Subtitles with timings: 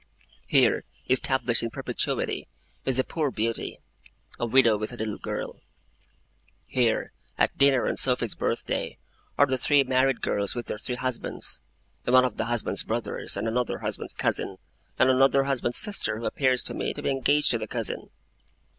[0.47, 2.47] Here, established in perpetuity,
[2.85, 3.77] is the poor Beauty,
[4.39, 5.59] a widow with a little girl;
[6.65, 8.97] here, at dinner on Sophy's birthday,
[9.37, 11.61] are the three married girls with their three husbands,
[12.03, 14.57] and one of the husband's brothers, and another husband's cousin,
[14.97, 18.09] and another husband's sister, who appears to me to be engaged to the cousin.